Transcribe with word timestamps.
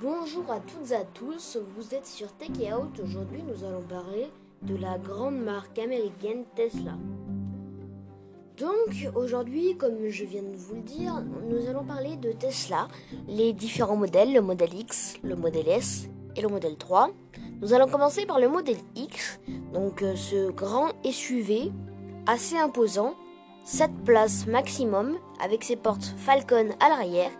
Bonjour 0.00 0.44
à 0.48 0.60
toutes 0.60 0.92
et 0.92 0.94
à 0.94 1.02
tous, 1.02 1.58
vous 1.74 1.92
êtes 1.92 2.06
sur 2.06 2.28
Tech 2.34 2.50
Out. 2.50 3.00
Aujourd'hui, 3.02 3.42
nous 3.42 3.64
allons 3.64 3.82
parler 3.82 4.30
de 4.62 4.76
la 4.76 4.96
grande 4.96 5.38
marque 5.38 5.76
américaine 5.76 6.44
Tesla. 6.54 6.92
Donc, 8.58 9.10
aujourd'hui, 9.16 9.76
comme 9.76 10.08
je 10.08 10.24
viens 10.24 10.42
de 10.42 10.54
vous 10.54 10.76
le 10.76 10.82
dire, 10.82 11.20
nous 11.50 11.68
allons 11.68 11.82
parler 11.82 12.14
de 12.14 12.30
Tesla, 12.30 12.86
les 13.26 13.52
différents 13.52 13.96
modèles, 13.96 14.32
le 14.32 14.40
modèle 14.40 14.72
X, 14.72 15.16
le 15.24 15.34
modèle 15.34 15.66
S 15.66 16.08
et 16.36 16.42
le 16.42 16.48
modèle 16.48 16.76
3. 16.76 17.10
Nous 17.60 17.74
allons 17.74 17.88
commencer 17.88 18.24
par 18.24 18.38
le 18.38 18.48
modèle 18.48 18.78
X, 18.94 19.40
donc 19.72 20.02
euh, 20.02 20.14
ce 20.14 20.52
grand 20.52 20.90
SUV 21.10 21.72
assez 22.28 22.56
imposant, 22.56 23.14
7 23.64 23.90
places 24.04 24.46
maximum 24.46 25.18
avec 25.42 25.64
ses 25.64 25.76
portes 25.76 26.14
Falcon 26.18 26.68
à 26.78 26.88
l'arrière 26.88 27.32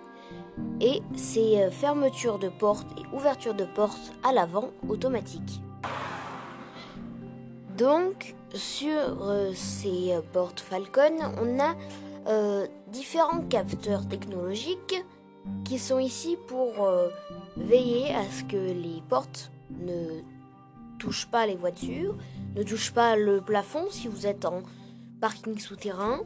et 0.81 1.03
ses 1.17 1.63
euh, 1.63 1.71
fermetures 1.71 2.39
de 2.39 2.49
portes 2.49 2.87
et 2.99 3.17
ouvertures 3.17 3.55
de 3.55 3.65
portes 3.65 4.13
à 4.23 4.33
l'avant 4.33 4.71
automatiques. 4.89 5.61
Donc, 7.77 8.35
sur 8.55 9.23
euh, 9.23 9.53
ces 9.55 10.13
euh, 10.13 10.21
portes 10.33 10.61
Falcon, 10.61 11.17
on 11.41 11.61
a 11.61 11.75
différents 12.89 13.41
capteurs 13.41 14.07
technologiques 14.07 15.03
qui 15.65 15.79
sont 15.79 15.99
ici 15.99 16.37
pour 16.47 16.87
veiller 17.57 18.15
à 18.15 18.23
ce 18.31 18.45
que 18.45 18.57
les 18.59 19.03
portes 19.09 19.51
ne 19.71 20.21
touchent 20.99 21.29
pas 21.31 21.47
les 21.47 21.57
voitures, 21.57 22.19
ne 22.55 22.63
touchent 22.63 22.93
pas 22.93 23.17
le 23.17 23.41
plafond 23.41 23.87
si 23.91 24.09
vous 24.09 24.27
êtes 24.27 24.45
en 24.45 24.61
parking 25.23 25.59
souterrain, 25.59 26.21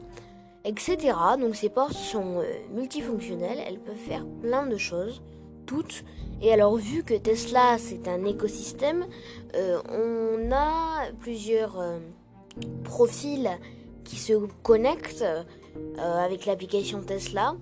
etc. 0.64 1.16
Donc 1.38 1.56
ces 1.56 1.68
portes 1.68 1.94
sont 1.94 2.38
euh, 2.38 2.44
multifonctionnelles, 2.72 3.58
elles 3.66 3.78
peuvent 3.78 3.94
faire 3.94 4.24
plein 4.40 4.66
de 4.66 4.76
choses, 4.76 5.22
toutes. 5.66 6.04
Et 6.40 6.52
alors 6.52 6.76
vu 6.76 7.02
que 7.02 7.14
Tesla 7.14 7.76
c'est 7.78 8.08
un 8.08 8.24
écosystème, 8.24 9.06
euh, 9.54 9.80
on 9.88 10.52
a 10.52 11.10
plusieurs 11.20 11.80
euh, 11.80 11.98
profils 12.84 13.50
qui 14.04 14.16
se 14.16 14.32
connectent 14.62 15.24
avec 15.96 16.44
l'application 16.44 17.00
Tesla. 17.00 17.54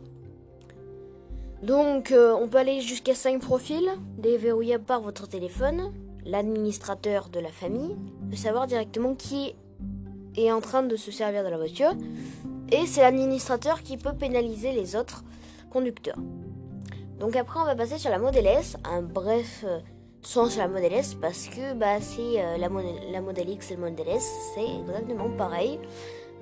Donc 1.62 2.12
on 2.12 2.48
peut 2.48 2.58
aller 2.58 2.80
jusqu'à 2.80 3.14
5 3.14 3.40
profils 3.40 3.88
déverrouillables 4.18 4.84
par 4.84 5.00
votre 5.00 5.28
téléphone, 5.28 5.92
l'administrateur 6.24 7.28
de 7.28 7.38
la 7.38 7.50
famille, 7.50 7.96
peut 8.30 8.36
savoir 8.36 8.66
directement 8.66 9.14
qui 9.14 9.54
est 10.36 10.50
en 10.50 10.60
train 10.60 10.82
de 10.82 10.96
se 10.96 11.12
servir 11.12 11.44
de 11.44 11.50
la 11.50 11.58
voiture 11.58 11.92
et 12.72 12.86
c'est 12.86 13.00
l'administrateur 13.00 13.82
qui 13.82 13.96
peut 13.96 14.12
pénaliser 14.12 14.72
les 14.72 14.96
autres 14.96 15.24
conducteurs. 15.70 16.18
Donc 17.18 17.36
après 17.36 17.60
on 17.60 17.64
va 17.64 17.74
passer 17.74 17.98
sur 17.98 18.10
la 18.10 18.18
Model 18.18 18.46
S, 18.46 18.76
un 18.84 19.02
bref 19.02 19.64
euh, 19.64 19.80
son 20.22 20.46
sur 20.46 20.62
la 20.62 20.68
Model 20.68 20.92
S 20.92 21.14
parce 21.14 21.48
que 21.48 21.74
bah, 21.74 22.00
c'est 22.00 22.42
euh, 22.42 22.56
la, 22.56 22.68
la 23.12 23.20
Model 23.20 23.48
X 23.50 23.70
et 23.70 23.74
le 23.74 23.80
Model 23.80 24.08
S, 24.08 24.32
c'est 24.54 24.64
exactement 24.64 25.30
pareil. 25.36 25.78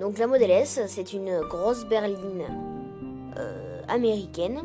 Donc 0.01 0.19
la 0.19 0.27
Model 0.27 0.51
S, 0.51 0.81
c'est 0.87 1.13
une 1.13 1.41
grosse 1.41 1.85
berline 1.87 2.45
euh, 3.37 3.81
américaine. 3.89 4.61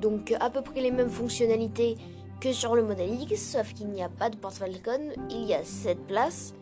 Donc 0.00 0.34
à 0.40 0.50
peu 0.50 0.62
près 0.62 0.80
les 0.80 0.90
mêmes 0.90 1.10
fonctionnalités 1.10 1.96
que 2.40 2.52
sur 2.52 2.74
le 2.74 2.82
Model 2.82 3.20
X, 3.20 3.52
sauf 3.52 3.74
qu'il 3.74 3.88
n'y 3.88 4.02
a 4.02 4.08
pas 4.08 4.30
de 4.30 4.36
porte 4.36 4.54
Falcon, 4.54 5.10
il 5.30 5.44
y 5.44 5.54
a 5.54 5.62
7 5.62 6.06
places. 6.06 6.54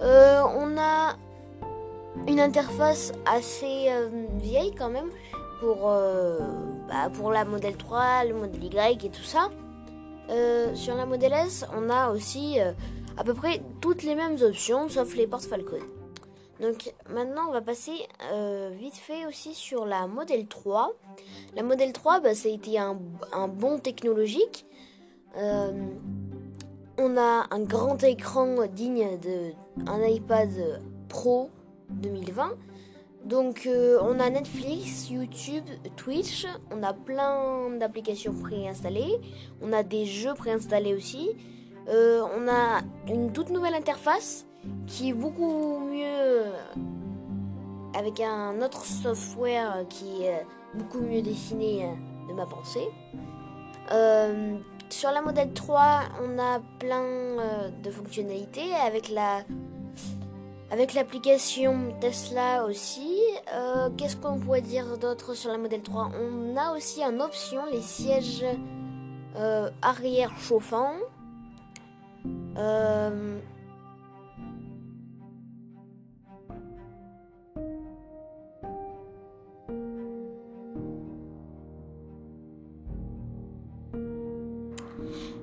on 0.00 0.76
a 0.78 1.16
une 2.26 2.40
interface 2.40 3.12
assez 3.26 3.86
euh, 3.88 4.08
vieille 4.34 4.74
quand 4.76 4.90
même 4.90 5.10
pour, 5.60 5.88
euh, 5.88 6.38
bah, 6.88 7.10
pour 7.12 7.30
la 7.30 7.44
modèle 7.44 7.76
3, 7.76 8.24
le 8.24 8.34
modèle 8.34 8.64
Y 8.64 9.04
et 9.04 9.10
tout 9.10 9.22
ça. 9.22 9.50
Euh, 10.30 10.74
sur 10.74 10.94
la 10.94 11.06
modèle 11.06 11.32
S, 11.32 11.64
on 11.76 11.90
a 11.90 12.10
aussi 12.10 12.58
à 13.16 13.24
peu 13.24 13.34
près 13.34 13.60
toutes 13.80 14.02
les 14.04 14.14
mêmes 14.14 14.36
options 14.42 14.88
sauf 14.88 15.14
les 15.16 15.26
portes 15.26 15.44
Falcon. 15.44 15.80
Donc 16.60 16.92
maintenant 17.08 17.48
on 17.48 17.52
va 17.52 17.62
passer 17.62 18.06
vite 18.72 18.94
fait 18.94 19.26
aussi 19.26 19.54
sur 19.54 19.86
la 19.86 20.06
modèle 20.06 20.46
3. 20.46 20.92
La 21.56 21.62
modèle 21.62 21.92
3, 21.92 22.20
bah, 22.20 22.34
ça 22.34 22.48
a 22.48 22.52
été 22.52 22.78
un, 22.78 22.98
un 23.32 23.48
bon 23.48 23.78
technologique. 23.78 24.66
on 25.36 27.16
a 27.16 27.46
un 27.50 27.60
grand 27.60 28.02
écran 28.04 28.66
digne 28.66 29.18
d'un 29.76 30.06
iPad 30.06 30.50
Pro 31.08 31.50
2020. 31.90 32.56
Donc 33.24 33.66
euh, 33.66 33.98
on 34.00 34.18
a 34.18 34.30
Netflix, 34.30 35.10
YouTube, 35.10 35.64
Twitch, 35.96 36.46
on 36.70 36.82
a 36.82 36.94
plein 36.94 37.68
d'applications 37.78 38.32
préinstallées, 38.32 39.20
on 39.60 39.72
a 39.72 39.82
des 39.82 40.06
jeux 40.06 40.34
préinstallés 40.34 40.94
aussi, 40.94 41.30
euh, 41.88 42.22
on 42.34 42.48
a 42.48 42.80
une 43.12 43.30
toute 43.32 43.50
nouvelle 43.50 43.74
interface 43.74 44.46
qui 44.86 45.10
est 45.10 45.12
beaucoup 45.12 45.80
mieux 45.80 46.44
avec 47.94 48.20
un 48.20 48.62
autre 48.62 48.86
software 48.86 49.84
qui 49.90 50.22
est 50.22 50.46
beaucoup 50.74 51.00
mieux 51.00 51.20
dessiné 51.20 51.86
de 52.28 52.32
ma 52.32 52.46
pensée. 52.46 52.88
Euh, 53.92 54.56
sur 54.88 55.10
la 55.10 55.20
modèle 55.20 55.52
3, 55.52 56.02
on 56.22 56.38
a 56.38 56.60
plein 56.78 57.66
de 57.82 57.90
fonctionnalités 57.90 58.72
avec 58.74 59.10
la 59.10 59.42
avec 60.70 60.94
l'application 60.94 61.92
Tesla 62.00 62.64
aussi, 62.64 63.18
euh, 63.52 63.90
qu'est-ce 63.96 64.16
qu'on 64.16 64.38
pourrait 64.38 64.60
dire 64.60 64.98
d'autre 64.98 65.34
sur 65.34 65.50
la 65.50 65.58
modèle 65.58 65.82
3 65.82 66.12
On 66.14 66.56
a 66.56 66.76
aussi 66.76 67.04
en 67.04 67.18
option 67.18 67.66
les 67.72 67.82
sièges 67.82 68.44
euh, 69.36 69.68
arrière 69.82 70.30
chauffants. 70.38 70.94
Euh, 72.56 73.38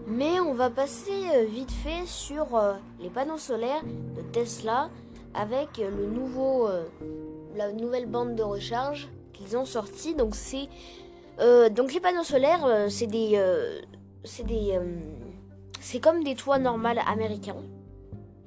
mais 0.07 0.39
on 0.39 0.53
va 0.53 0.69
passer 0.69 1.45
vite 1.49 1.71
fait 1.71 2.05
sur 2.05 2.47
les 3.01 3.09
panneaux 3.09 3.37
solaires 3.37 3.83
de 3.83 4.21
Tesla 4.31 4.89
avec 5.37 5.77
le 5.77 6.07
nouveau, 6.07 6.67
euh, 6.67 6.83
la 7.55 7.71
nouvelle 7.71 8.07
bande 8.07 8.35
de 8.35 8.43
recharge 8.43 9.07
qu'ils 9.33 9.55
ont 9.55 9.65
sorti. 9.65 10.15
Donc 10.15 10.35
euh, 11.39 11.69
donc 11.69 11.93
les 11.93 11.99
panneaux 11.99 12.23
solaires, 12.23 12.65
euh, 12.65 12.89
c'est 12.89 13.07
des, 13.07 13.39
c'est 14.23 14.45
des, 14.45 14.79
c'est 15.79 15.99
comme 15.99 16.23
des 16.23 16.35
toits 16.35 16.57
normaux 16.57 16.99
américains, 17.05 17.63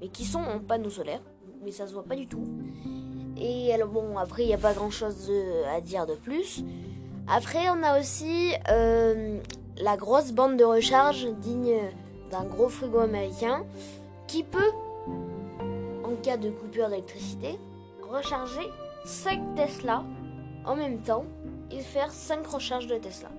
mais 0.01 0.09
qui 0.09 0.25
sont 0.25 0.41
en 0.41 0.59
panneaux 0.59 0.91
solaires, 0.91 1.23
mais 1.65 1.71
ça 1.71 1.87
se 1.87 1.93
voit 1.93 2.05
pas 2.05 2.17
du 2.17 2.27
tout. 2.27 2.45
Et 3.37 3.73
alors 3.73 3.89
bon, 3.89 4.19
après 4.19 4.43
il 4.43 4.49
n'y 4.49 4.55
a 4.55 4.59
pas 4.59 4.75
grand 4.75 4.91
chose 4.91 5.31
à 5.75 5.81
dire 5.81 6.07
de 6.07 6.15
plus. 6.15 6.65
Après 7.29 7.71
on 7.71 7.83
a 7.85 8.01
aussi 8.01 8.53
la 8.67 9.97
grosse 9.97 10.33
bande 10.33 10.57
de 10.57 10.65
recharge 10.65 11.29
digne 11.41 11.79
d'un 12.31 12.45
gros 12.45 12.69
frigo 12.69 12.99
américain 12.99 13.65
qui 14.27 14.43
peut 14.43 14.73
cas 16.21 16.37
de 16.37 16.51
coupure 16.51 16.89
d'électricité, 16.89 17.59
recharger 18.09 18.69
5 19.05 19.55
Tesla 19.55 20.05
en 20.65 20.77
même 20.77 21.01
temps 21.01 21.25
et 21.71 21.81
faire 21.81 22.13
5 22.13 22.47
recharges 22.47 22.87
de 22.87 22.97
Tesla. 22.97 23.31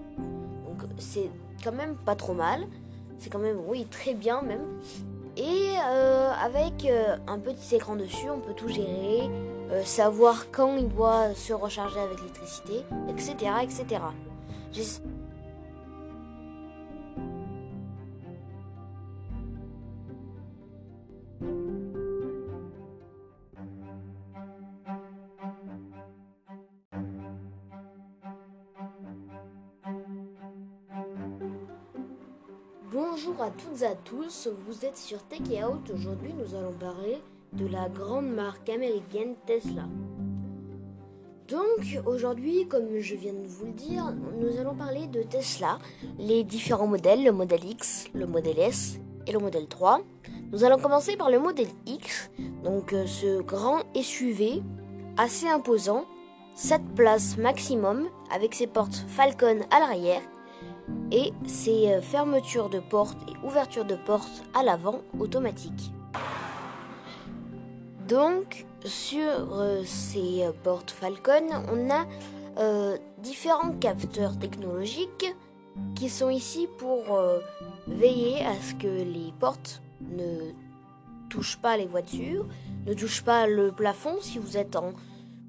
Donc 0.65 0.89
c'est 0.97 1.29
quand 1.63 1.71
même 1.71 1.95
pas 1.95 2.15
trop 2.15 2.33
mal. 2.33 2.65
C'est 3.19 3.29
quand 3.29 3.39
même, 3.39 3.59
oui, 3.67 3.85
très 3.85 4.15
bien 4.15 4.41
même. 4.41 4.65
Et 5.37 5.75
euh, 5.89 6.31
avec 6.31 6.85
euh, 6.85 7.15
un 7.27 7.39
petit 7.39 7.75
écran 7.75 7.95
dessus, 7.95 8.29
on 8.29 8.39
peut 8.39 8.53
tout 8.53 8.67
gérer, 8.67 9.29
euh, 9.71 9.83
savoir 9.83 10.51
quand 10.51 10.75
il 10.75 10.89
doit 10.89 11.33
se 11.35 11.53
recharger 11.53 11.99
avec 11.99 12.19
l'électricité, 12.19 12.83
etc. 13.09 13.53
etc. 13.63 14.01
toutes 33.63 33.83
à 33.83 33.95
tous, 33.95 34.49
vous 34.65 34.85
êtes 34.85 34.97
sur 34.97 35.21
Tech 35.23 35.41
et 35.51 35.63
Out. 35.63 35.91
Aujourd'hui, 35.93 36.33
nous 36.33 36.55
allons 36.55 36.73
parler 36.73 37.21
de 37.53 37.67
la 37.67 37.89
grande 37.89 38.29
marque 38.29 38.69
américaine 38.69 39.35
Tesla. 39.45 39.83
Donc, 41.47 41.99
aujourd'hui, 42.05 42.67
comme 42.67 42.99
je 42.99 43.15
viens 43.15 43.33
de 43.33 43.47
vous 43.47 43.65
le 43.65 43.73
dire, 43.73 44.13
nous 44.39 44.57
allons 44.57 44.73
parler 44.73 45.07
de 45.07 45.21
Tesla, 45.23 45.79
les 46.17 46.43
différents 46.43 46.87
modèles, 46.87 47.23
le 47.23 47.31
modèle 47.31 47.63
X, 47.65 48.05
le 48.13 48.25
modèle 48.25 48.59
S 48.59 48.99
et 49.27 49.31
le 49.31 49.39
modèle 49.39 49.67
3. 49.67 50.01
Nous 50.51 50.63
allons 50.63 50.79
commencer 50.79 51.17
par 51.17 51.29
le 51.29 51.39
modèle 51.39 51.67
X, 51.85 52.31
donc 52.63 52.93
euh, 52.93 53.05
ce 53.05 53.41
grand 53.41 53.81
SUV 54.01 54.61
assez 55.17 55.47
imposant, 55.47 56.05
7 56.55 56.81
places 56.95 57.37
maximum 57.37 58.07
avec 58.33 58.55
ses 58.55 58.67
portes 58.67 59.05
Falcon 59.07 59.59
à 59.71 59.79
l'arrière 59.79 60.21
et 61.11 61.33
c'est 61.45 62.01
fermeture 62.01 62.69
de 62.69 62.79
porte 62.79 63.17
et 63.29 63.45
ouverture 63.45 63.85
de 63.85 63.95
porte 63.95 64.43
à 64.53 64.63
l'avant 64.63 65.01
automatique. 65.19 65.91
Donc 68.07 68.65
sur 68.83 69.63
ces 69.85 70.45
portes 70.63 70.91
Falcon, 70.91 71.47
on 71.71 71.89
a 71.89 72.05
différents 73.19 73.73
capteurs 73.73 74.37
technologiques 74.39 75.35
qui 75.95 76.09
sont 76.09 76.29
ici 76.29 76.67
pour 76.77 77.03
veiller 77.87 78.43
à 78.45 78.53
ce 78.55 78.73
que 78.75 78.87
les 78.87 79.33
portes 79.39 79.81
ne 80.01 80.51
touchent 81.29 81.57
pas 81.57 81.77
les 81.77 81.85
voitures, 81.85 82.45
ne 82.85 82.93
touchent 82.93 83.23
pas 83.23 83.47
le 83.47 83.71
plafond 83.71 84.17
si 84.21 84.39
vous 84.39 84.57
êtes 84.57 84.75
en 84.75 84.93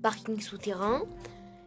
parking 0.03 0.41
souterrain, 0.41 1.03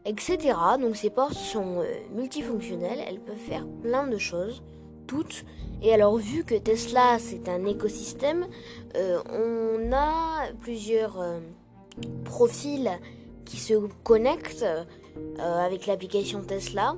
etc. 0.06 0.56
Donc 0.80 0.96
ces 0.96 1.10
portes 1.10 1.34
sont 1.34 1.82
euh, 1.82 1.86
multifonctionnelles, 2.14 3.00
elles 3.08 3.20
peuvent 3.20 3.36
faire 3.36 3.66
plein 3.82 4.08
de 4.08 4.18
choses, 4.18 4.64
toutes. 5.08 5.44
Et 5.82 5.94
alors 5.94 6.16
vu 6.18 6.44
que 6.44 6.56
Tesla 6.56 7.18
c'est 7.20 7.50
un 7.50 7.66
écosystème, 7.66 8.46
euh, 8.96 9.20
on 9.30 9.92
a 9.92 10.48
plusieurs 10.62 11.20
euh, 11.20 11.40
profils 12.24 12.92
qui 13.46 13.58
se 13.58 13.74
connectent 14.04 14.66
avec 15.38 15.86
l'application 15.86 16.42
Tesla. 16.42 16.96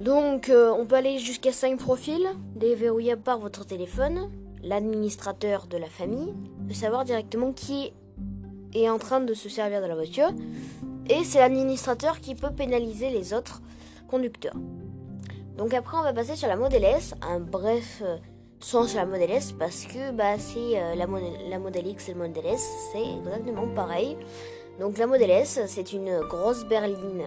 Donc 0.00 0.50
on 0.50 0.86
peut 0.86 0.94
aller 0.94 1.18
jusqu'à 1.18 1.52
5 1.52 1.78
profils 1.78 2.26
déverrouillables 2.56 3.22
par 3.22 3.38
votre 3.38 3.66
téléphone. 3.66 4.30
L'administrateur 4.62 5.66
de 5.66 5.76
la 5.76 5.86
famille 5.86 6.32
peut 6.66 6.74
savoir 6.74 7.04
directement 7.04 7.52
qui 7.52 7.92
est 8.72 8.88
en 8.88 8.98
train 8.98 9.20
de 9.20 9.34
se 9.34 9.50
servir 9.50 9.82
de 9.82 9.86
la 9.86 9.94
voiture 9.94 10.32
et 11.10 11.24
c'est 11.24 11.40
l'administrateur 11.40 12.20
qui 12.20 12.36
peut 12.36 12.52
pénaliser 12.52 13.10
les 13.10 13.34
autres 13.34 13.60
conducteurs. 14.06 14.54
Donc 15.58 15.74
après 15.74 15.96
on 15.98 16.02
va 16.02 16.12
passer 16.12 16.36
sur 16.36 16.48
la 16.48 16.56
Model 16.56 16.84
S, 16.84 17.14
un 17.20 17.40
bref 17.40 18.00
euh, 18.02 18.16
son 18.60 18.86
sur 18.86 18.98
la 18.98 19.06
Model 19.06 19.30
S 19.30 19.52
parce 19.52 19.84
que 19.86 20.12
bah, 20.12 20.38
c'est 20.38 20.78
euh, 20.80 20.94
la, 20.94 21.06
la 21.06 21.80
X 21.80 22.08
et 22.08 22.12
le 22.12 22.18
Model 22.18 22.46
S, 22.46 22.70
c'est 22.92 23.02
exactement 23.02 23.66
pareil. 23.74 24.16
Donc 24.78 24.98
la 24.98 25.08
Model 25.08 25.30
S 25.30 25.60
c'est 25.66 25.92
une 25.92 26.20
grosse 26.20 26.64
berline 26.64 27.24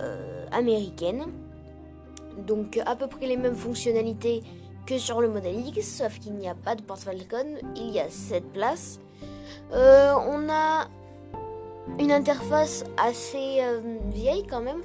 euh, 0.00 0.46
américaine. 0.52 1.24
Donc 2.46 2.80
à 2.86 2.94
peu 2.94 3.08
près 3.08 3.26
les 3.26 3.36
mêmes 3.36 3.56
fonctionnalités 3.56 4.42
que 4.86 4.98
sur 4.98 5.20
le 5.20 5.28
Model 5.28 5.66
X, 5.66 5.98
sauf 5.98 6.20
qu'il 6.20 6.34
n'y 6.34 6.48
a 6.48 6.54
pas 6.54 6.76
de 6.76 6.82
porte 6.82 7.00
Falcon, 7.00 7.56
il 7.74 7.90
y 7.90 7.98
a 7.98 8.08
7 8.08 8.52
places. 8.52 9.00
on 9.72 10.48
a 10.48 10.86
une 11.98 12.12
interface 12.12 12.84
assez 12.96 13.58
euh, 13.60 13.80
vieille 14.06 14.46
quand 14.46 14.60
même 14.60 14.80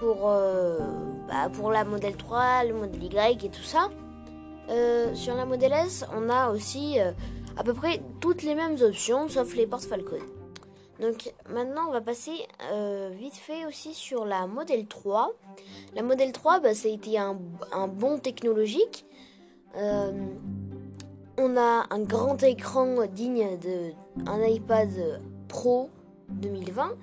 pour, 0.00 0.28
euh, 0.28 0.78
bah, 1.28 1.48
pour 1.52 1.70
la 1.70 1.84
modèle 1.84 2.16
3, 2.16 2.64
le 2.64 2.74
modèle 2.74 3.04
Y 3.04 3.44
et 3.44 3.48
tout 3.48 3.62
ça. 3.62 3.88
Euh, 4.68 5.14
sur 5.14 5.34
la 5.34 5.44
modèle 5.44 5.72
S, 5.72 6.04
on 6.14 6.28
a 6.28 6.50
aussi 6.50 6.98
à 7.56 7.64
peu 7.64 7.74
près 7.74 8.00
toutes 8.20 8.42
les 8.42 8.54
mêmes 8.54 8.76
options 8.80 9.28
sauf 9.28 9.54
les 9.54 9.66
portes 9.66 9.84
Falcon. 9.84 10.18
Donc 11.00 11.32
maintenant 11.48 11.88
on 11.88 11.92
va 11.92 12.00
passer 12.00 12.32
vite 13.18 13.34
fait 13.34 13.66
aussi 13.66 13.92
sur 13.92 14.24
la 14.24 14.46
modèle 14.46 14.86
3. 14.86 15.32
La 15.94 16.02
modèle 16.02 16.32
3, 16.32 16.60
bah, 16.60 16.74
ça 16.74 16.88
a 16.88 16.92
été 16.92 17.18
un, 17.18 17.36
un 17.72 17.88
bon 17.88 18.18
technologique. 18.18 19.04
on 19.74 21.56
a 21.56 21.86
un 21.90 22.00
grand 22.00 22.40
écran 22.42 23.06
digne 23.06 23.58
d'un 24.16 24.46
iPad 24.46 25.20
Pro 25.48 25.90
2020. 26.28 26.96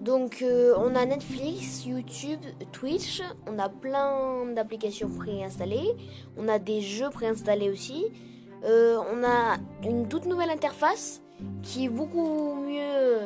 Donc 0.00 0.42
euh, 0.42 0.74
on 0.78 0.94
a 0.94 1.04
Netflix, 1.04 1.84
YouTube, 1.84 2.40
Twitch, 2.70 3.20
on 3.48 3.58
a 3.58 3.68
plein 3.68 4.46
d'applications 4.54 5.08
préinstallées, 5.08 5.92
on 6.36 6.46
a 6.46 6.60
des 6.60 6.80
jeux 6.80 7.10
préinstallés 7.10 7.68
aussi, 7.68 8.06
euh, 8.64 8.96
on 9.12 9.24
a 9.24 9.56
une 9.82 10.06
toute 10.06 10.26
nouvelle 10.26 10.50
interface 10.50 11.20
qui 11.62 11.86
est 11.86 11.88
beaucoup 11.88 12.54
mieux 12.64 13.18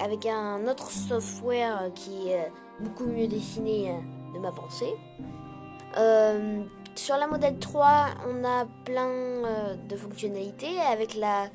avec 0.00 0.24
un 0.24 0.66
autre 0.66 0.90
software 0.90 1.90
qui 1.94 2.30
est 2.30 2.50
beaucoup 2.80 3.04
mieux 3.04 3.26
dessiné 3.26 3.92
de 4.34 4.38
ma 4.38 4.50
pensée. 4.50 4.94
Euh, 5.98 6.62
sur 6.94 7.16
la 7.16 7.26
modèle 7.26 7.58
3, 7.58 8.06
on 8.28 8.44
a 8.44 8.66
plein 8.84 9.76
de 9.88 9.96
fonctionnalités 9.96 10.78
avec 10.90 11.14
la 11.16 11.48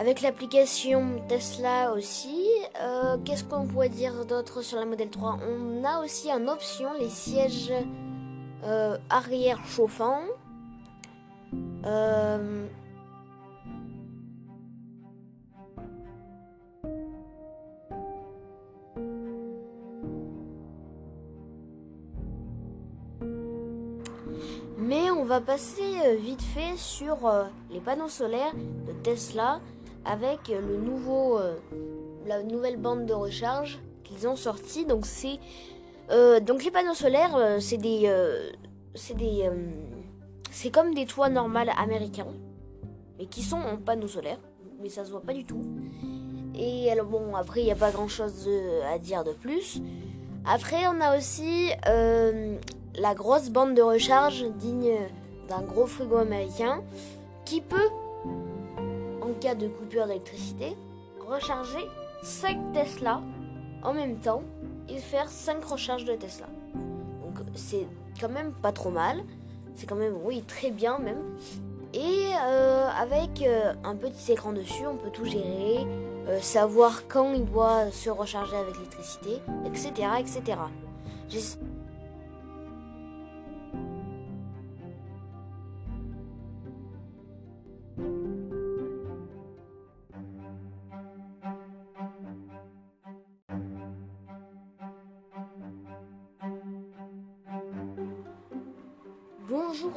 avec 0.00 0.22
l'application 0.22 1.20
Tesla 1.28 1.92
aussi, 1.92 2.48
euh, 2.80 3.18
qu'est-ce 3.22 3.44
qu'on 3.44 3.66
pourrait 3.66 3.90
dire 3.90 4.24
d'autre 4.24 4.62
sur 4.62 4.78
la 4.78 4.86
modèle 4.86 5.10
3 5.10 5.38
On 5.46 5.84
a 5.84 6.02
aussi 6.02 6.32
en 6.32 6.48
option 6.48 6.94
les 6.98 7.10
sièges 7.10 7.70
euh, 8.64 8.96
arrière 9.10 9.58
chauffants. 9.66 10.22
Euh, 11.84 12.66
mais 24.78 25.10
on 25.10 25.24
va 25.24 25.42
passer 25.42 26.16
vite 26.16 26.40
fait 26.40 26.78
sur 26.78 27.30
les 27.70 27.80
panneaux 27.80 28.08
solaires 28.08 28.54
de 28.54 28.92
Tesla 29.02 29.60
avec 30.04 30.48
le 30.48 30.76
nouveau, 30.76 31.38
euh, 31.38 31.56
la 32.26 32.42
nouvelle 32.42 32.76
bande 32.76 33.06
de 33.06 33.12
recharge 33.12 33.78
qu'ils 34.04 34.26
ont 34.26 34.36
sorti. 34.36 34.84
Donc 34.84 35.06
c'est 35.06 35.38
euh, 36.10 36.40
donc 36.40 36.64
les 36.64 36.70
panneaux 36.70 36.94
solaires, 36.94 37.36
euh, 37.36 37.60
c'est 37.60 37.76
des, 37.76 38.12
c'est 38.94 39.16
des, 39.16 39.48
c'est 40.50 40.70
comme 40.70 40.94
des 40.94 41.06
toits 41.06 41.28
normaux 41.28 41.70
américains, 41.76 42.26
mais 43.18 43.26
qui 43.26 43.42
sont 43.42 43.58
en 43.58 43.76
panneaux 43.76 44.08
solaires, 44.08 44.40
mais 44.82 44.88
ça 44.88 45.04
se 45.04 45.10
voit 45.10 45.22
pas 45.22 45.34
du 45.34 45.44
tout. 45.44 45.62
Et 46.54 46.90
alors 46.90 47.06
bon, 47.06 47.34
après 47.36 47.60
il 47.60 47.64
n'y 47.64 47.72
a 47.72 47.76
pas 47.76 47.92
grand 47.92 48.08
chose 48.08 48.48
à 48.92 48.98
dire 48.98 49.22
de 49.24 49.32
plus. 49.32 49.80
Après 50.44 50.86
on 50.88 51.00
a 51.00 51.16
aussi 51.16 51.70
la 51.84 53.14
grosse 53.14 53.50
bande 53.50 53.74
de 53.74 53.82
recharge 53.82 54.44
digne 54.56 54.96
d'un 55.48 55.62
gros 55.62 55.86
frigo 55.86 56.16
américain 56.16 56.82
qui 57.44 57.60
peut 57.60 57.88
cas 59.40 59.54
de 59.54 59.68
coupure 59.68 60.06
d'électricité, 60.06 60.76
recharger 61.26 61.88
5 62.22 62.72
Tesla 62.72 63.22
en 63.82 63.94
même 63.94 64.16
temps 64.18 64.42
et 64.88 64.98
faire 64.98 65.28
5 65.28 65.64
recharges 65.64 66.04
de 66.04 66.14
Tesla. 66.14 66.46
Donc 67.22 67.40
c'est 67.54 67.86
quand 68.20 68.28
même 68.28 68.52
pas 68.52 68.72
trop 68.72 68.90
mal. 68.90 69.22
C'est 69.74 69.86
quand 69.86 69.96
même, 69.96 70.14
oui, 70.24 70.42
très 70.42 70.70
bien 70.70 70.98
même. 70.98 71.22
Et 71.94 72.32
euh, 72.46 72.88
avec 72.88 73.42
euh, 73.42 73.72
un 73.82 73.96
petit 73.96 74.32
écran 74.32 74.52
dessus, 74.52 74.86
on 74.86 74.96
peut 74.96 75.10
tout 75.10 75.24
gérer, 75.24 75.86
euh, 76.28 76.40
savoir 76.40 77.08
quand 77.08 77.32
il 77.32 77.44
doit 77.44 77.90
se 77.90 78.10
recharger 78.10 78.56
avec 78.56 78.74
l'électricité, 78.76 79.40
etc. 79.64 79.90
etc. 80.20 80.58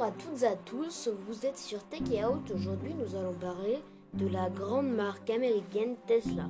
à 0.04 0.10
toutes 0.10 0.42
et 0.42 0.46
à 0.46 0.56
tous, 0.66 1.08
vous 1.26 1.46
êtes 1.46 1.56
sur 1.56 1.82
Tech 1.84 2.02
Out. 2.02 2.50
Aujourd'hui, 2.54 2.92
nous 2.92 3.16
allons 3.16 3.32
parler 3.32 3.78
de 4.12 4.28
la 4.28 4.50
grande 4.50 4.90
marque 4.90 5.30
américaine 5.30 5.96
Tesla. 6.06 6.44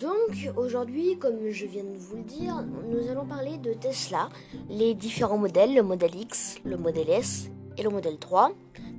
Donc, 0.00 0.50
aujourd'hui, 0.56 1.16
comme 1.18 1.50
je 1.50 1.66
viens 1.66 1.84
de 1.84 1.96
vous 1.96 2.16
le 2.16 2.22
dire, 2.24 2.64
nous 2.88 3.08
allons 3.08 3.24
parler 3.24 3.58
de 3.58 3.74
Tesla, 3.74 4.28
les 4.68 4.94
différents 4.94 5.38
modèles, 5.38 5.72
le 5.72 5.84
modèle 5.84 6.16
X, 6.16 6.56
le 6.64 6.76
modèle 6.76 7.10
S 7.10 7.48
et 7.78 7.84
le 7.84 7.90
modèle 7.90 8.18
3. 8.18 8.50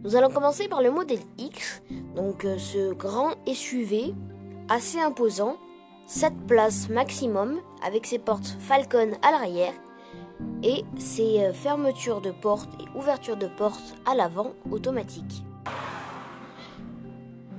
Nous 0.06 0.16
allons 0.16 0.30
commencer 0.30 0.70
par 0.70 0.82
le 0.82 0.90
modèle 0.90 1.20
X, 1.38 1.82
donc 2.16 2.46
euh, 2.46 2.58
ce 2.58 2.94
grand 2.94 3.32
SUV 3.46 4.14
assez 4.70 5.02
imposant, 5.02 5.58
7 6.08 6.32
places 6.48 6.88
maximum 6.88 7.60
avec 7.86 8.06
ses 8.06 8.20
portes 8.20 8.56
Falcon 8.62 9.12
à 9.22 9.32
l'arrière 9.32 9.74
et 10.66 10.84
c'est 10.98 11.46
euh, 11.46 11.54
fermeture 11.54 12.22
de 12.22 12.32
porte 12.32 12.70
et 12.82 12.98
ouverture 12.98 13.38
de 13.38 13.48
porte 13.48 13.96
à 14.06 14.16
l'avant 14.16 14.54
automatique. 14.72 15.44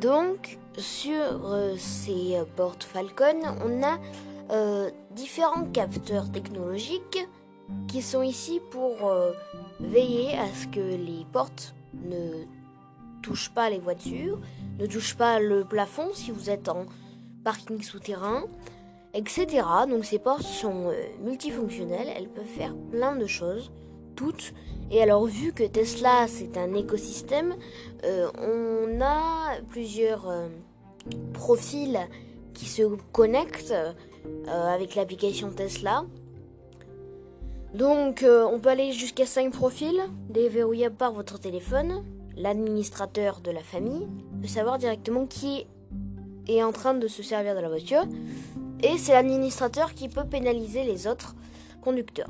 Donc 0.00 0.58
sur 0.76 1.14
euh, 1.14 1.76
ces 1.78 2.36
euh, 2.36 2.44
portes 2.56 2.82
Falcon, 2.82 3.40
on 3.64 3.82
a 3.82 3.98
différents 5.10 5.64
capteurs 5.64 6.30
technologiques 6.30 7.26
qui 7.88 8.00
sont 8.00 8.22
ici 8.22 8.60
pour 8.70 9.10
veiller 9.80 10.38
à 10.38 10.46
ce 10.54 10.68
que 10.68 10.78
les 10.78 11.26
portes 11.32 11.74
ne 11.94 12.44
touchent 13.22 13.50
pas 13.50 13.70
les 13.70 13.80
voitures, 13.80 14.38
ne 14.78 14.86
touchent 14.86 15.16
pas 15.16 15.40
le 15.40 15.64
plafond 15.64 16.10
si 16.14 16.30
vous 16.30 16.48
êtes 16.48 16.68
en 16.68 16.86
parking 17.42 17.82
souterrain, 17.82 18.44
etc. 19.16 19.66
Donc 19.88 20.04
ces 20.04 20.18
portes 20.18 20.42
sont 20.42 20.90
euh, 20.90 20.94
multifonctionnelles, 21.24 22.08
elles 22.14 22.28
peuvent 22.28 22.44
faire 22.44 22.74
plein 22.90 23.16
de 23.16 23.26
choses, 23.26 23.72
toutes. 24.14 24.52
Et 24.90 25.02
alors 25.02 25.24
vu 25.24 25.52
que 25.52 25.64
Tesla 25.64 26.26
c'est 26.28 26.56
un 26.56 26.74
écosystème, 26.74 27.56
euh, 28.04 28.28
on 28.38 29.00
a 29.00 29.56
plusieurs 29.68 30.28
euh, 30.28 30.48
profils 31.32 31.98
qui 32.54 32.66
se 32.66 32.82
connectent 33.12 33.74
avec 34.48 34.94
l'application 34.94 35.50
Tesla. 35.50 36.04
Donc 37.74 38.24
on 38.24 38.58
peut 38.58 38.70
aller 38.70 38.92
jusqu'à 38.92 39.26
5 39.26 39.52
profils 39.52 40.00
déverrouillés 40.30 40.88
par 40.88 41.12
votre 41.12 41.38
téléphone, 41.38 42.02
l'administrateur 42.34 43.40
de 43.40 43.50
la 43.50 43.60
famille, 43.60 44.08
peut 44.40 44.48
savoir 44.48 44.78
directement 44.78 45.26
qui 45.26 45.66
est 46.48 46.62
en 46.62 46.72
train 46.72 46.94
de 46.94 47.08
se 47.08 47.22
servir 47.22 47.54
de 47.54 47.60
la 47.60 47.68
voiture 47.68 48.04
et 48.82 48.98
c'est 48.98 49.12
l'administrateur 49.12 49.94
qui 49.94 50.08
peut 50.08 50.24
pénaliser 50.24 50.84
les 50.84 51.06
autres 51.06 51.34
conducteurs. 51.80 52.28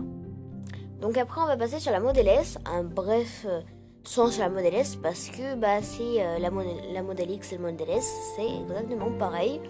Donc 1.00 1.18
après 1.18 1.40
on 1.40 1.46
va 1.46 1.56
passer 1.56 1.78
sur 1.78 1.92
la 1.92 2.00
Model 2.00 2.26
S, 2.28 2.58
un 2.64 2.82
bref 2.82 3.44
euh, 3.46 3.60
son 4.04 4.30
sur 4.30 4.42
la 4.42 4.48
Model 4.48 4.74
S 4.74 4.96
parce 4.96 5.28
que 5.28 5.54
bah, 5.54 5.82
c'est 5.82 6.22
euh, 6.22 6.38
la, 6.38 6.50
la 6.50 7.24
X 7.24 7.52
et 7.52 7.56
le 7.56 7.62
Model 7.62 7.90
S, 7.90 8.12
c'est 8.36 8.48
exactement 8.62 9.10
pareil. 9.18 9.60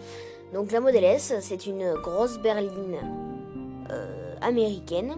Donc 0.52 0.71
la 0.71 0.80
Model 0.80 1.02
S, 1.04 1.35
c'est 1.40 1.66
une 1.66 1.95
grosse 1.95 2.38
berline 2.38 2.99
euh, 3.90 4.35
américaine. 4.40 5.14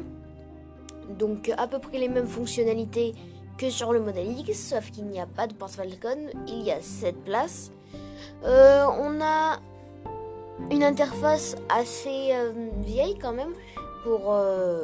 Donc 1.18 1.50
à 1.56 1.66
peu 1.66 1.78
près 1.78 1.98
les 1.98 2.08
mêmes 2.08 2.26
fonctionnalités 2.26 3.14
que 3.58 3.70
sur 3.70 3.92
le 3.92 4.00
Model 4.00 4.38
X, 4.38 4.70
sauf 4.70 4.90
qu'il 4.90 5.06
n'y 5.06 5.20
a 5.20 5.26
pas 5.26 5.46
de 5.46 5.52
porte 5.52 5.72
Falcon, 5.72 6.18
il 6.46 6.62
y 6.62 6.70
a 6.70 6.80
7 6.80 7.24
places. 7.24 7.70
on 8.44 9.20
a 9.20 9.58
une 10.70 10.82
interface 10.84 11.56
assez 11.68 12.32
euh, 12.32 12.52
vieille 12.80 13.16
quand 13.18 13.32
même 13.32 13.52
pour, 14.02 14.32
euh, 14.32 14.82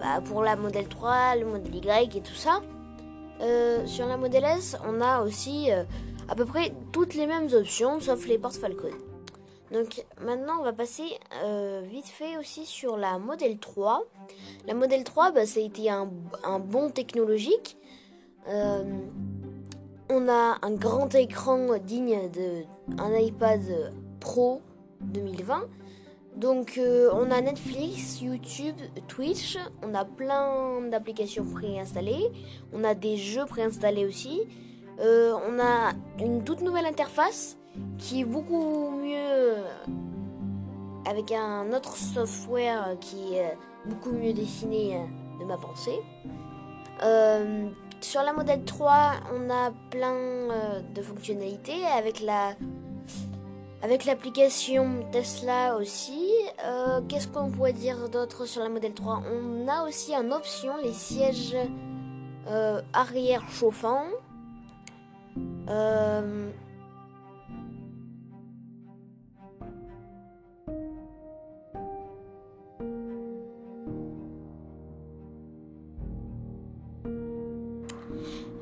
bah, 0.00 0.20
pour 0.24 0.42
la 0.42 0.56
modèle 0.56 0.88
3, 0.88 1.36
le 1.36 1.46
modèle 1.46 1.74
Y 1.74 2.16
et 2.16 2.20
tout 2.20 2.34
ça. 2.34 2.60
Euh, 3.40 3.86
sur 3.86 4.06
la 4.06 4.16
modèle 4.16 4.44
S, 4.44 4.76
on 4.86 5.00
a 5.00 5.20
aussi 5.22 5.68
à 6.28 6.34
peu 6.34 6.46
près 6.46 6.72
toutes 6.92 7.14
les 7.14 7.26
mêmes 7.26 7.48
options 7.52 8.00
sauf 8.00 8.26
les 8.26 8.38
portes 8.38 8.56
Falcon. 8.56 8.90
Donc 9.72 10.04
maintenant 10.20 10.60
on 10.60 10.62
va 10.62 10.72
passer 10.72 11.04
vite 11.90 12.06
fait 12.06 12.38
aussi 12.38 12.64
sur 12.64 12.96
la 12.96 13.18
modèle 13.18 13.58
3. 13.58 14.04
La 14.66 14.74
modèle 14.74 15.04
3, 15.04 15.32
bah, 15.32 15.44
ça 15.44 15.60
a 15.60 15.62
été 15.62 15.90
un, 15.90 16.08
un 16.44 16.58
bon 16.58 16.90
technologique. 16.90 17.76
on 18.48 20.28
a 20.28 20.56
un 20.62 20.72
grand 20.72 21.14
écran 21.14 21.76
digne 21.78 22.30
d'un 22.88 23.18
iPad 23.18 23.60
Pro 24.20 24.62
2020. 25.00 25.68
Donc 26.36 26.76
euh, 26.76 27.08
on 27.14 27.30
a 27.30 27.40
Netflix, 27.40 28.20
YouTube, 28.20 28.76
Twitch, 29.08 29.56
on 29.82 29.94
a 29.94 30.04
plein 30.04 30.82
d'applications 30.90 31.46
préinstallées, 31.46 32.30
on 32.74 32.84
a 32.84 32.94
des 32.94 33.16
jeux 33.16 33.46
préinstallés 33.46 34.04
aussi, 34.04 34.42
euh, 35.00 35.32
on 35.48 35.58
a 35.58 35.92
une 36.22 36.44
toute 36.44 36.60
nouvelle 36.60 36.84
interface 36.84 37.56
qui 37.96 38.20
est 38.20 38.24
beaucoup 38.24 38.90
mieux 38.90 39.54
avec 41.06 41.32
un 41.32 41.72
autre 41.72 41.96
software 41.96 42.96
qui 43.00 43.36
est 43.36 43.56
beaucoup 43.86 44.12
mieux 44.12 44.34
dessiné 44.34 45.00
de 45.40 45.44
ma 45.46 45.56
pensée. 45.56 46.00
Euh, 47.02 47.70
sur 48.02 48.22
la 48.22 48.34
modèle 48.34 48.62
3, 48.62 49.12
on 49.34 49.48
a 49.48 49.72
plein 49.90 50.82
de 50.94 51.00
fonctionnalités 51.00 51.82
avec 51.86 52.20
la 52.20 52.52
avec 53.86 54.04
l'application 54.04 55.06
Tesla 55.12 55.76
aussi, 55.76 56.28
euh, 56.64 57.00
qu'est-ce 57.08 57.28
qu'on 57.28 57.52
pourrait 57.52 57.72
dire 57.72 58.08
d'autre 58.08 58.44
sur 58.44 58.60
la 58.60 58.68
modèle 58.68 58.94
3 58.94 59.22
On 59.32 59.68
a 59.68 59.84
aussi 59.86 60.12
en 60.16 60.32
option 60.32 60.76
les 60.82 60.92
sièges 60.92 61.56
euh, 62.48 62.82
arrière 62.92 63.48
chauffants. 63.48 64.08
Euh, 65.68 66.50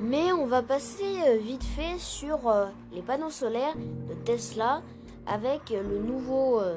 mais 0.01 0.33
on 0.33 0.45
va 0.45 0.61
passer 0.61 1.39
vite 1.41 1.65
fait 1.65 1.99
sur 1.99 2.53
les 2.93 3.01
panneaux 3.01 3.31
solaires 3.31 3.75
de 3.75 4.13
Tesla 4.27 4.83
avec 5.27 5.71
le 5.71 5.99
nouveau, 5.99 6.61
euh, 6.61 6.77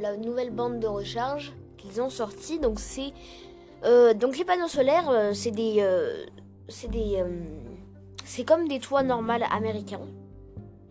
la 0.00 0.16
nouvelle 0.16 0.50
bande 0.50 0.80
de 0.80 0.86
recharge 0.86 1.52
qu'ils 1.76 2.00
ont 2.00 2.10
sorti. 2.10 2.58
Donc 2.58 2.78
euh, 3.84 4.14
donc 4.14 4.38
les 4.38 4.44
panneaux 4.44 4.68
solaires, 4.68 5.10
euh, 5.10 5.32
c'est 5.34 5.50
des, 5.50 5.84
c'est 8.24 8.44
comme 8.44 8.68
des 8.68 8.78
toits 8.78 9.02
normaux 9.02 9.44
américains, 9.50 10.00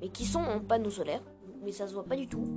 mais 0.01 0.09
qui 0.09 0.25
sont 0.25 0.39
en 0.39 0.59
panneaux 0.59 0.91
solaires, 0.91 1.23
mais 1.63 1.71
ça 1.71 1.87
se 1.87 1.93
voit 1.93 2.05
pas 2.05 2.15
du 2.15 2.27
tout. 2.27 2.47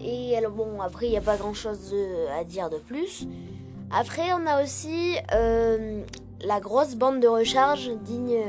Et 0.00 0.36
alors 0.36 0.52
bon, 0.52 0.80
après 0.80 1.06
il 1.06 1.10
n'y 1.10 1.16
a 1.16 1.22
pas 1.22 1.36
grand 1.36 1.54
chose 1.54 1.94
à 2.38 2.44
dire 2.44 2.70
de 2.70 2.78
plus. 2.78 3.26
Après 3.90 4.32
on 4.32 4.46
a 4.46 4.62
aussi 4.62 5.16
la 5.30 6.60
grosse 6.60 6.94
bande 6.94 7.20
de 7.20 7.28
recharge 7.28 7.90
digne 8.04 8.44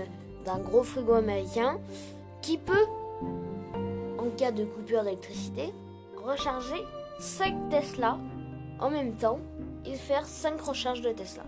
d'un 0.46 0.60
gros 0.60 0.84
frigo 0.84 1.14
américain 1.14 1.80
qui 2.42 2.58
peut 2.58 2.86
cas 4.40 4.52
de 4.52 4.64
coupure 4.64 5.04
d'électricité, 5.04 5.74
recharger 6.26 6.82
5 7.20 7.70
Tesla 7.70 8.18
en 8.80 8.90
même 8.90 9.14
temps 9.14 9.40
et 9.86 9.96
faire 9.96 10.26
5 10.26 10.62
recharges 10.62 11.02
de 11.02 11.12
Tesla. 11.12 11.44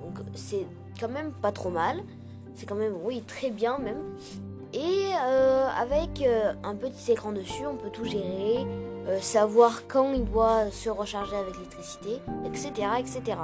Donc 0.00 0.24
c'est 0.34 0.64
quand 1.00 1.08
même 1.08 1.32
pas 1.32 1.50
trop 1.50 1.70
mal. 1.70 2.00
C'est 2.54 2.66
quand 2.66 2.76
même, 2.76 2.94
oui, 3.02 3.22
très 3.26 3.50
bien 3.50 3.78
même. 3.78 3.98
Et 4.72 5.10
euh, 5.26 5.66
avec 5.76 6.22
euh, 6.22 6.52
un 6.62 6.76
petit 6.76 7.10
écran 7.10 7.32
dessus, 7.32 7.66
on 7.66 7.74
peut 7.74 7.90
tout 7.90 8.04
gérer, 8.04 8.64
euh, 9.08 9.20
savoir 9.20 9.88
quand 9.88 10.12
il 10.12 10.24
doit 10.24 10.70
se 10.70 10.90
recharger 10.90 11.34
avec 11.36 11.54
l'électricité, 11.56 12.20
etc. 12.44 12.70
etc. 13.00 13.38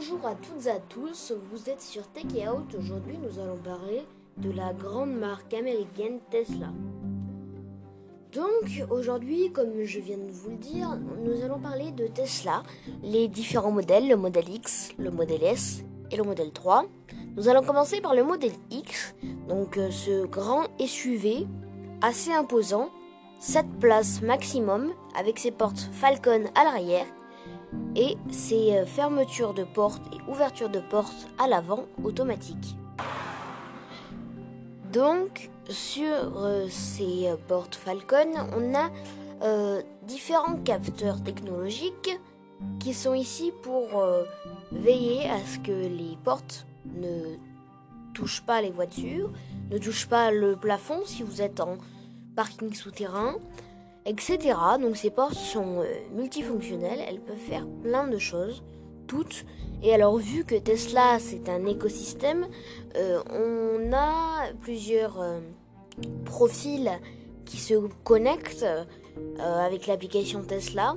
Bonjour 0.00 0.26
à 0.26 0.34
toutes 0.34 0.64
et 0.64 0.70
à 0.70 0.78
tous, 0.78 1.34
vous 1.52 1.68
êtes 1.68 1.82
sur 1.82 2.06
Tech 2.08 2.24
Out. 2.24 2.74
Aujourd'hui, 2.74 3.18
nous 3.18 3.38
allons 3.38 3.58
parler 3.58 4.00
de 4.38 4.50
la 4.50 4.72
grande 4.72 5.12
marque 5.12 5.52
américaine 5.52 6.20
Tesla. 6.30 6.68
Donc, 8.32 8.82
aujourd'hui, 8.88 9.52
comme 9.52 9.84
je 9.84 10.00
viens 10.00 10.16
de 10.16 10.30
vous 10.30 10.52
le 10.52 10.56
dire, 10.56 10.98
nous 11.18 11.44
allons 11.44 11.58
parler 11.58 11.90
de 11.90 12.06
Tesla, 12.06 12.62
les 13.02 13.28
différents 13.28 13.72
modèles, 13.72 14.08
le 14.08 14.16
modèle 14.16 14.48
X, 14.48 14.92
le 14.96 15.10
modèle 15.10 15.44
S 15.44 15.84
et 16.10 16.16
le 16.16 16.22
modèle 16.22 16.52
3. 16.52 16.86
Nous 17.36 17.48
allons 17.50 17.62
commencer 17.62 18.00
par 18.00 18.14
le 18.14 18.24
modèle 18.24 18.54
X, 18.70 19.14
donc 19.50 19.76
euh, 19.76 19.90
ce 19.90 20.24
grand 20.24 20.62
SUV 20.82 21.46
assez 22.00 22.32
imposant, 22.32 22.88
7 23.38 23.66
places 23.78 24.22
maximum 24.22 24.94
avec 25.14 25.38
ses 25.38 25.50
portes 25.50 25.90
Falcon 25.92 26.44
à 26.54 26.64
l'arrière 26.64 27.04
et 27.96 28.16
ses 28.30 28.76
euh, 28.76 28.86
fermetures 28.86 29.54
de 29.54 29.64
portes 29.64 30.02
et 30.12 30.30
ouvertures 30.30 30.68
de 30.68 30.80
portes 30.80 31.28
à 31.38 31.48
l'avant 31.48 31.86
automatiques. 32.04 32.76
Donc 34.92 35.50
sur 35.68 36.36
euh, 36.36 36.66
ces 36.68 37.28
euh, 37.28 37.36
portes 37.48 37.74
Falcon, 37.74 38.32
on 38.56 38.74
a 38.74 38.90
différents 40.02 40.56
capteurs 40.56 41.22
technologiques 41.22 42.20
qui 42.78 42.92
sont 42.92 43.14
ici 43.14 43.54
pour 43.62 44.04
veiller 44.70 45.30
à 45.30 45.38
ce 45.38 45.58
que 45.60 45.72
les 45.72 46.18
portes 46.22 46.66
ne 46.94 47.36
touchent 48.12 48.42
pas 48.42 48.60
les 48.60 48.70
voitures, 48.70 49.30
ne 49.70 49.78
touchent 49.78 50.08
pas 50.08 50.30
le 50.30 50.56
plafond 50.56 51.00
si 51.06 51.22
vous 51.22 51.40
êtes 51.40 51.60
en 51.60 51.78
parking 52.36 52.74
souterrain, 52.74 53.36
etc. 54.06 54.56
Donc 54.80 54.96
ces 54.96 55.10
portes 55.10 55.34
sont 55.34 55.80
euh, 55.80 55.84
multifonctionnelles, 56.14 57.00
elles 57.06 57.20
peuvent 57.20 57.36
faire 57.36 57.66
plein 57.82 58.08
de 58.08 58.18
choses, 58.18 58.62
toutes. 59.06 59.44
Et 59.82 59.94
alors 59.94 60.16
vu 60.16 60.44
que 60.44 60.54
Tesla 60.56 61.18
c'est 61.18 61.48
un 61.48 61.66
écosystème, 61.66 62.46
euh, 62.96 63.20
on 63.30 63.92
a 63.92 64.52
plusieurs 64.60 65.20
euh, 65.20 65.40
profils 66.24 66.90
qui 67.44 67.56
se 67.56 67.74
connectent 68.04 68.66
avec 69.38 69.86
l'application 69.88 70.42
Tesla. 70.42 70.96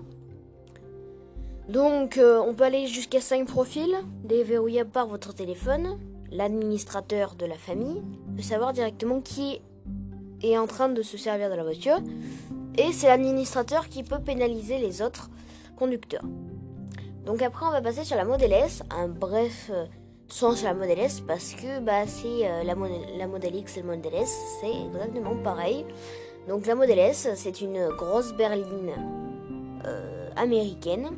Donc 1.68 2.20
on 2.20 2.54
peut 2.54 2.64
aller 2.64 2.86
jusqu'à 2.86 3.20
5 3.20 3.48
profils 3.48 3.96
déverrouillés 4.24 4.86
par 4.86 5.08
votre 5.08 5.34
téléphone. 5.34 5.98
L'administrateur 6.32 7.34
de 7.36 7.48
la 7.48 7.56
famille 7.56 8.04
peut 8.36 8.44
savoir 8.44 8.72
directement 8.72 9.20
qui 9.20 9.62
est 10.44 10.58
en 10.58 10.68
train 10.68 10.90
de 10.90 11.02
se 11.02 11.18
servir 11.18 11.50
de 11.50 11.56
la 11.56 11.64
voiture. 11.64 12.00
Et 12.77 12.92
c'est 12.92 13.08
l'administrateur 13.08 13.88
qui 13.88 14.03
peut 14.03 14.20
pénaliser 14.20 14.80
les 14.80 15.01
autres 15.01 15.30
conducteurs. 15.75 16.24
Donc 17.25 17.42
après, 17.42 17.65
on 17.65 17.72
va 17.72 17.82
passer 17.82 18.03
sur 18.03 18.18
la 18.18 18.25
Model 18.25 18.51
S. 18.51 18.82
Un 18.89 19.08
bref 19.08 19.70
euh, 19.72 19.86
son 20.27 20.56
sur 20.56 20.68
la 20.68 20.74
Model 20.74 20.98
S 21.00 21.22
parce 21.22 21.53
que 21.53 21.80
bah, 21.80 22.08
c'est 22.08 22.48
euh, 22.48 22.63
la, 22.63 22.75
la 23.18 23.27
Model 23.27 23.56
X 23.56 23.77
et 23.77 23.82
le 23.82 23.88
Model 23.88 24.13
S, 24.15 24.36
c'est 24.60 24.72
exactement 24.88 25.36
pareil. 25.44 25.86
Donc 26.48 26.65
la 26.65 26.74
Model 26.74 26.98
S, 26.98 27.30
c'est 27.36 27.62
une 27.62 27.89
grosse 27.89 28.34
berline 28.34 28.92
euh, 29.86 30.30
américaine. 30.36 31.12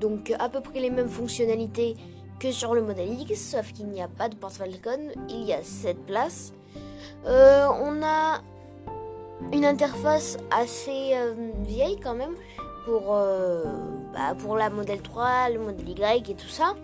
Donc 0.00 0.32
à 0.38 0.48
peu 0.48 0.60
près 0.60 0.80
les 0.80 0.90
mêmes 0.90 1.08
fonctionnalités 1.08 1.96
que 2.40 2.50
sur 2.50 2.74
le 2.74 2.82
Model 2.82 3.08
X, 3.20 3.52
sauf 3.52 3.72
qu'il 3.72 3.86
n'y 3.86 4.02
a 4.02 4.08
pas 4.08 4.28
de 4.28 4.34
porte 4.34 4.54
Falcon, 4.54 5.12
il 5.28 5.44
y 5.44 5.52
a 5.52 5.62
7 5.62 6.04
places. 6.04 6.52
on 7.24 8.02
a 8.02 8.40
une 9.52 9.64
interface 9.64 10.38
assez 10.50 11.14
vieille 11.60 11.98
quand 12.00 12.14
même 12.14 12.34
pour, 12.84 13.14
bah, 14.12 14.34
pour 14.38 14.56
la 14.56 14.70
Model 14.70 15.00
3, 15.00 15.50
le 15.50 15.58
Model 15.58 15.88
Y 15.88 16.30
et 16.30 16.34
tout 16.34 16.48
ça. 16.48 16.74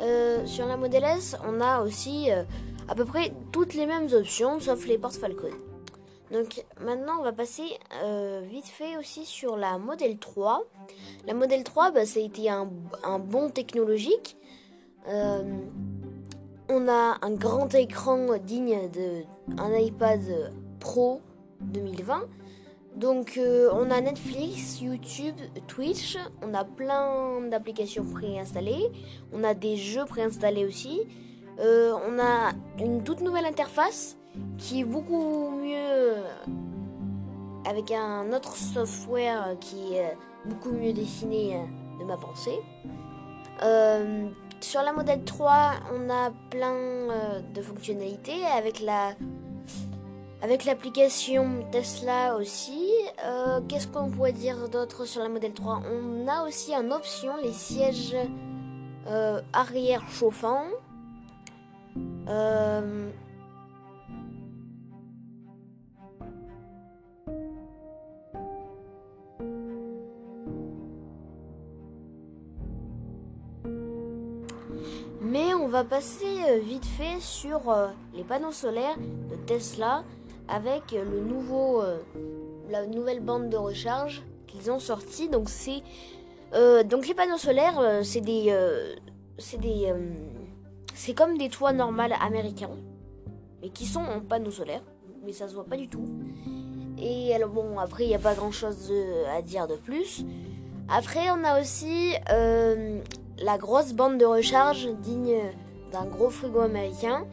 Euh, 0.00 0.46
sur 0.46 0.66
la 0.66 0.76
Model 0.76 1.02
S, 1.02 1.36
on 1.46 1.60
a 1.60 1.82
aussi 1.82 2.30
euh, 2.30 2.44
à 2.88 2.94
peu 2.94 3.04
près 3.04 3.32
toutes 3.50 3.74
les 3.74 3.86
mêmes 3.86 4.08
options, 4.12 4.60
sauf 4.60 4.86
les 4.86 4.96
portes 4.96 5.16
Falcon. 5.16 5.50
Donc 6.30 6.64
maintenant, 6.80 7.14
on 7.18 7.22
va 7.22 7.32
passer 7.32 7.64
euh, 8.04 8.42
vite 8.48 8.66
fait 8.66 8.96
aussi 8.96 9.24
sur 9.24 9.56
la 9.56 9.78
Model 9.78 10.18
3. 10.18 10.62
La 11.26 11.34
Model 11.34 11.64
3, 11.64 11.90
bah, 11.90 12.06
ça 12.06 12.20
a 12.20 12.22
été 12.22 12.48
un, 12.48 12.68
un 13.02 13.18
bon 13.18 13.50
technologique. 13.50 14.36
on 16.70 16.86
a 16.88 17.16
un 17.22 17.30
grand 17.30 17.74
écran 17.74 18.36
digne 18.36 18.88
d'un 19.48 19.78
iPad 19.78 20.20
Pro 20.80 21.22
2020. 21.60 22.22
Donc 22.96 23.36
euh, 23.36 23.68
on 23.72 23.90
a 23.90 24.00
Netflix, 24.00 24.80
YouTube, 24.80 25.36
Twitch, 25.68 26.18
on 26.42 26.52
a 26.52 26.64
plein 26.64 27.40
d'applications 27.48 28.04
préinstallées, 28.04 28.90
on 29.32 29.44
a 29.44 29.54
des 29.54 29.76
jeux 29.76 30.04
préinstallés 30.04 30.64
aussi, 30.64 31.02
euh, 31.60 31.92
on 32.08 32.18
a 32.18 32.52
une 32.82 33.04
toute 33.04 33.20
nouvelle 33.20 33.44
interface 33.44 34.16
qui 34.56 34.80
est 34.80 34.84
beaucoup 34.84 35.50
mieux 35.50 36.14
avec 37.66 37.92
un 37.92 38.32
autre 38.32 38.56
software 38.56 39.56
qui 39.60 39.94
est 39.94 40.16
beaucoup 40.46 40.72
mieux 40.72 40.92
dessiné 40.92 41.60
de 42.00 42.04
ma 42.04 42.16
pensée. 42.16 42.58
Euh, 43.62 44.28
sur 44.60 44.82
la 44.82 44.92
modèle 44.92 45.22
3, 45.22 45.72
on 45.94 46.10
a 46.10 46.32
plein 46.50 46.74
de 47.54 47.62
fonctionnalités 47.62 48.44
avec 48.44 48.80
la 48.80 49.14
avec 50.40 50.64
l'application 50.64 51.66
Tesla 51.72 52.36
aussi, 52.36 52.92
euh, 53.24 53.60
qu'est-ce 53.68 53.88
qu'on 53.88 54.08
pourrait 54.08 54.32
dire 54.32 54.68
d'autre 54.68 55.04
sur 55.04 55.22
la 55.22 55.28
modèle 55.28 55.52
3 55.52 55.82
On 55.90 56.28
a 56.28 56.46
aussi 56.46 56.76
en 56.76 56.92
option 56.92 57.36
les 57.42 57.52
sièges 57.52 58.16
euh, 59.08 59.40
arrière 59.52 60.02
chauffants. 60.10 60.68
Euh, 62.28 63.10
mais 75.20 75.52
on 75.54 75.66
va 75.66 75.82
passer 75.82 76.60
vite 76.60 76.84
fait 76.84 77.18
sur 77.18 77.74
les 78.14 78.22
panneaux 78.22 78.52
solaires 78.52 78.96
de 78.98 79.34
Tesla 79.46 80.04
avec 80.48 80.92
le 80.92 81.20
nouveau, 81.20 81.82
euh, 81.82 81.98
la 82.70 82.86
nouvelle 82.86 83.20
bande 83.20 83.50
de 83.50 83.56
recharge 83.56 84.22
qu'ils 84.46 84.70
ont 84.70 84.78
sorti. 84.78 85.28
Donc 85.28 85.48
c'est 85.48 85.82
euh, 86.54 86.82
donc 86.82 87.06
les 87.06 87.14
panneaux 87.14 87.36
solaires, 87.38 87.78
euh, 87.78 88.02
c'est 88.02 88.20
des, 88.20 88.54
c'est 89.38 89.60
des, 89.60 89.92
c'est 90.94 91.14
comme 91.14 91.36
des 91.36 91.48
toits 91.48 91.72
normaux 91.72 92.14
américains, 92.20 92.70
mais 93.60 93.68
qui 93.68 93.86
sont 93.86 94.00
en 94.00 94.20
panneaux 94.20 94.50
solaires, 94.50 94.84
mais 95.24 95.32
ça 95.32 95.48
se 95.48 95.54
voit 95.54 95.66
pas 95.66 95.76
du 95.76 95.88
tout. 95.88 96.06
Et 97.00 97.34
alors 97.34 97.50
bon, 97.50 97.78
après 97.78 98.04
il 98.04 98.08
n'y 98.08 98.14
a 98.14 98.18
pas 98.20 98.34
grand 98.34 98.50
chose 98.50 98.92
à 99.36 99.42
dire 99.42 99.66
de 99.66 99.76
plus. 99.76 100.24
Après 100.88 101.30
on 101.30 101.44
a 101.44 101.60
aussi 101.60 102.14
la 102.28 103.58
grosse 103.58 103.92
bande 103.92 104.18
de 104.18 104.24
recharge 104.24 104.88
digne 105.02 105.38
d'un 105.92 106.06
gros 106.06 106.30
frigo 106.30 106.60
américain 106.60 107.26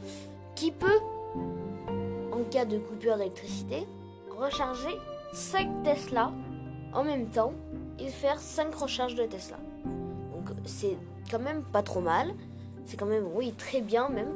qui 0.56 0.72
peut 0.72 1.00
de 2.64 2.78
coupure 2.78 3.18
d'électricité, 3.18 3.86
recharger 4.40 4.96
5 5.34 5.84
Tesla 5.84 6.32
en 6.94 7.04
même 7.04 7.28
temps 7.28 7.52
et 8.00 8.08
faire 8.08 8.40
5 8.40 8.74
recharges 8.74 9.16
de 9.16 9.26
Tesla. 9.26 9.58
Donc 10.32 10.56
c'est 10.66 10.96
quand 11.30 11.40
même 11.40 11.64
pas 11.64 11.84
trop 11.84 12.00
mal. 12.00 12.34
C'est 12.86 12.98
quand 12.98 13.06
même, 13.06 13.26
oui, 13.34 13.52
très 13.58 13.82
bien 13.82 14.08
même. 14.08 14.30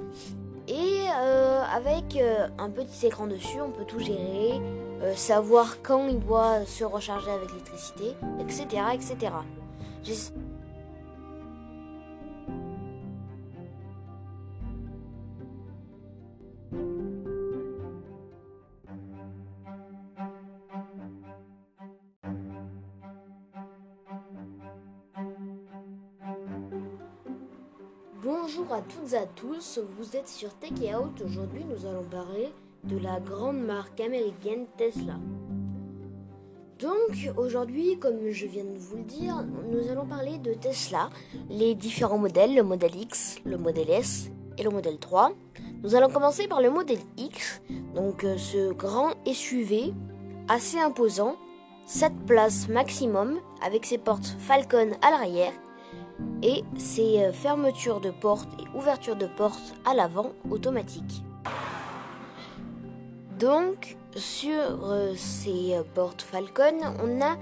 Et 0.68 1.06
euh, 1.18 1.64
avec 1.64 2.16
euh, 2.16 2.48
un 2.58 2.70
petit 2.70 3.08
écran 3.08 3.28
dessus, 3.28 3.62
on 3.62 3.72
peut 3.72 3.86
tout 3.86 4.00
gérer, 4.00 4.60
euh, 5.02 5.16
savoir 5.16 5.78
quand 5.82 6.08
il 6.08 6.20
doit 6.20 6.66
se 6.66 6.84
recharger 6.84 7.32
avec 7.32 7.50
l'électricité, 7.52 8.16
etc. 8.40 8.66
etc. 8.94 9.32
à 28.80 28.82
toutes 28.82 29.12
et 29.12 29.18
à 29.18 29.26
tous, 29.26 29.82
vous 29.98 30.16
êtes 30.16 30.30
sur 30.30 30.54
Tech 30.54 30.72
Out. 30.72 31.22
Aujourd'hui, 31.26 31.66
nous 31.66 31.86
allons 31.86 32.06
parler 32.10 32.48
de 32.86 32.98
la 32.98 33.20
grande 33.20 33.60
marque 33.60 34.00
américaine 34.00 34.68
Tesla. 34.78 35.16
Donc, 36.80 37.30
aujourd'hui, 37.36 38.00
comme 38.00 38.30
je 38.30 38.46
viens 38.46 38.64
de 38.64 38.78
vous 38.78 38.96
le 38.96 39.04
dire, 39.04 39.44
nous 39.70 39.92
allons 39.92 40.06
parler 40.06 40.38
de 40.38 40.54
Tesla, 40.54 41.10
les 41.50 41.76
différents 41.76 42.20
modèles, 42.20 42.56
le 42.56 42.64
modèle 42.64 42.96
X, 42.96 43.40
le 43.44 43.58
modèle 43.58 43.90
S 43.90 44.30
et 44.58 44.64
le 44.64 44.70
modèle 44.70 44.98
3. 44.98 45.34
Nous 45.84 45.96
allons 45.96 46.10
commencer 46.10 46.48
par 46.48 46.62
le 46.62 46.70
modèle 46.70 47.00
X, 47.18 47.62
donc 47.96 48.24
euh, 48.24 48.38
ce 48.38 48.72
grand 48.72 49.10
SUV 49.30 49.94
assez 50.48 50.80
imposant, 50.80 51.36
7 51.86 52.14
places 52.26 52.70
maximum 52.70 53.42
avec 53.62 53.86
ses 53.86 53.98
portes 53.98 54.38
Falcon 54.40 54.92
à 55.02 55.12
l'arrière 55.12 55.52
et 56.44 56.64
ses 56.78 57.24
euh, 57.24 57.32
fermetures 57.32 58.00
de 58.00 58.12
portes 58.12 58.50
et 58.60 58.78
ouvertures 58.78 59.16
de 59.16 59.28
portes 59.28 59.76
à 59.86 59.94
l'avant 59.94 60.32
automatiques. 60.50 61.24
Donc 63.40 63.98
sur 64.16 64.86
euh, 64.86 65.14
ces 65.16 65.74
euh, 65.74 65.84
portes 65.94 66.22
Falcon, 66.22 66.80
on 67.04 67.22
a 67.22 67.38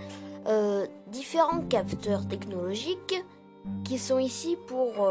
différents 1.07 1.59
capteurs 1.59 2.25
technologiques 2.25 3.21
qui 3.83 3.97
sont 3.97 4.17
ici 4.17 4.55
pour 4.67 5.05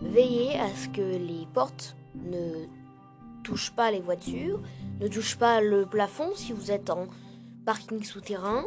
veiller 0.00 0.58
à 0.58 0.66
ce 0.74 0.88
que 0.88 1.02
les 1.02 1.46
portes 1.52 1.94
ne 2.14 2.64
touchent 3.44 3.72
pas 3.72 3.90
les 3.90 4.00
voitures, 4.00 4.60
ne 5.02 5.08
touchent 5.08 5.36
pas 5.36 5.60
le 5.60 5.84
plafond 5.84 6.30
si 6.34 6.54
vous 6.54 6.70
êtes 6.70 6.88
en 6.88 7.06
parking 7.66 8.02
souterrain, 8.02 8.64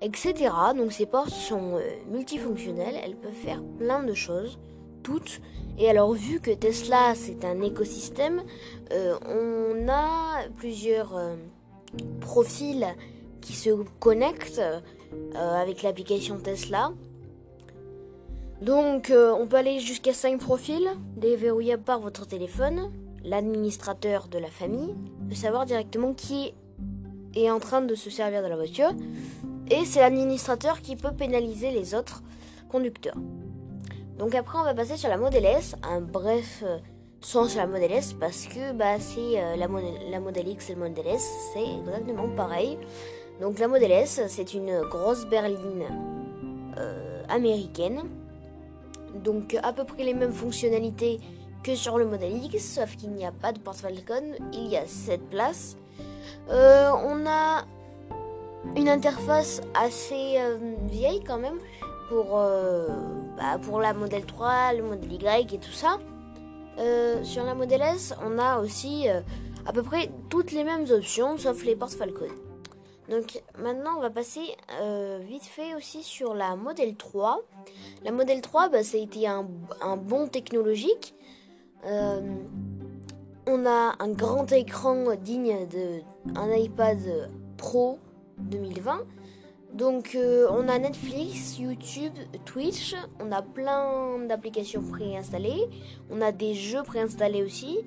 etc. 0.00 0.52
Donc 0.76 0.92
ces 0.92 1.06
portes 1.06 1.30
sont 1.30 1.76
euh, 1.76 1.80
multifonctionnelles, 2.10 2.96
elles 3.02 3.16
peuvent 3.16 3.32
faire 3.32 3.62
plein 3.78 4.02
de 4.02 4.14
choses, 4.14 4.58
toutes. 5.02 5.40
Et 5.78 5.88
alors 5.88 6.12
vu 6.12 6.40
que 6.40 6.50
Tesla 6.50 7.14
c'est 7.14 7.44
un 7.44 7.60
écosystème, 7.62 8.42
euh, 8.92 9.16
on 9.26 9.88
a 9.88 10.42
plusieurs 10.56 11.16
euh, 11.16 11.36
profils 12.20 12.86
qui 13.40 13.52
se 13.54 13.70
connectent 13.98 14.62
avec 15.34 15.82
l'application 15.82 16.36
Tesla. 16.38 16.92
Donc 18.60 19.10
on 19.10 19.46
peut 19.46 19.56
aller 19.56 19.78
jusqu'à 19.78 20.12
5 20.12 20.38
profils 20.38 20.88
déverrouillés 21.16 21.78
par 21.78 22.00
votre 22.00 22.26
téléphone, 22.26 22.92
l'administrateur 23.24 24.28
de 24.28 24.38
la 24.38 24.48
famille, 24.48 24.94
de 25.20 25.34
savoir 25.34 25.64
directement 25.64 26.12
qui 26.12 26.52
est 27.34 27.50
en 27.50 27.60
train 27.60 27.80
de 27.80 27.94
se 27.94 28.10
servir 28.10 28.42
de 28.42 28.48
la 28.48 28.56
voiture 28.56 28.92
et 29.70 29.84
c'est 29.84 30.00
l'administrateur 30.00 30.80
qui 30.80 30.96
peut 30.96 31.12
pénaliser 31.12 31.70
les 31.70 31.94
autres 31.94 32.22
conducteurs. 32.68 33.16
Donc 34.18 34.34
après, 34.34 34.58
on 34.58 34.64
va 34.64 34.74
passer 34.74 34.96
sur 34.96 35.08
la 35.08 35.16
Model 35.16 35.44
S. 35.44 35.76
Un 35.82 36.00
bref 36.00 36.62
euh, 36.64 36.78
son 37.20 37.44
sur 37.44 37.60
la 37.60 37.66
Model 37.66 37.92
S 37.92 38.12
parce 38.12 38.46
que 38.46 38.72
bah, 38.72 38.98
c'est 38.98 39.40
euh, 39.40 39.56
la, 39.56 39.68
la 40.10 40.20
Model 40.20 40.48
X 40.48 40.70
et 40.70 40.74
le 40.74 40.80
Model 40.80 41.06
S, 41.06 41.30
c'est 41.52 41.62
exactement 41.62 42.28
pareil. 42.34 42.78
Donc 43.40 43.58
la 43.58 43.68
Model 43.68 43.92
S, 43.92 44.20
c'est 44.28 44.54
une 44.54 44.80
grosse 44.82 45.24
berline 45.26 45.84
euh, 46.76 47.22
américaine. 47.28 48.02
Donc 49.22 49.56
à 49.62 49.72
peu 49.72 49.84
près 49.84 50.02
les 50.02 50.14
mêmes 50.14 50.32
fonctionnalités 50.32 51.20
que 51.62 51.74
sur 51.74 51.98
le 51.98 52.06
Model 52.06 52.32
X, 52.44 52.74
sauf 52.74 52.96
qu'il 52.96 53.10
n'y 53.10 53.24
a 53.24 53.32
pas 53.32 53.52
de 53.52 53.58
porte 53.58 53.78
Falcon, 53.78 54.34
il 54.52 54.66
y 54.68 54.76
a 54.76 54.86
7 54.86 55.28
places. 55.30 55.76
On 56.48 57.26
a 57.26 57.64
une 58.76 58.88
interface 58.88 59.60
assez 59.74 60.36
euh, 60.38 60.58
vieille 60.86 61.22
quand 61.24 61.38
même 61.38 61.58
pour, 62.08 62.40
bah, 63.36 63.58
pour 63.62 63.80
la 63.80 63.92
modèle 63.92 64.24
3, 64.24 64.72
le 64.74 64.82
modèle 64.82 65.12
Y 65.12 65.54
et 65.54 65.58
tout 65.58 65.72
ça. 65.72 65.98
sur 67.22 67.44
la 67.44 67.54
modèle 67.54 67.82
S, 67.82 68.14
on 68.24 68.38
a 68.38 68.60
aussi 68.60 69.06
à 69.66 69.72
peu 69.74 69.82
près 69.82 70.10
toutes 70.30 70.52
les 70.52 70.64
mêmes 70.64 70.86
options 70.90 71.36
sauf 71.36 71.62
les 71.64 71.76
portes 71.76 71.92
Falcon. 71.92 72.30
Donc 73.10 73.42
maintenant 73.58 73.98
on 73.98 74.00
va 74.00 74.08
passer 74.08 74.56
vite 75.20 75.44
fait 75.44 75.74
aussi 75.74 76.02
sur 76.02 76.32
la 76.32 76.56
modèle 76.56 76.96
3. 76.96 77.42
La 78.04 78.10
modèle 78.10 78.40
3, 78.40 78.70
bah, 78.70 78.82
ça 78.82 78.96
a 78.96 79.00
été 79.00 79.26
un, 79.26 79.46
un 79.82 79.98
bon 79.98 80.28
technologique. 80.28 81.14
On 81.84 83.66
a 83.66 83.96
un 83.98 84.08
grand 84.08 84.50
écran 84.52 85.14
digne 85.14 85.66
d'un 86.24 86.54
iPad 86.54 86.98
Pro 87.58 87.98
2020. 88.38 89.00
Donc 89.74 90.14
euh, 90.14 90.46
on 90.50 90.68
a 90.68 90.78
Netflix, 90.78 91.58
YouTube, 91.58 92.12
Twitch, 92.46 92.94
on 93.20 93.30
a 93.32 93.42
plein 93.42 94.18
d'applications 94.26 94.82
préinstallées, 94.82 95.68
on 96.10 96.20
a 96.22 96.32
des 96.32 96.54
jeux 96.54 96.82
préinstallés 96.82 97.42
aussi, 97.42 97.78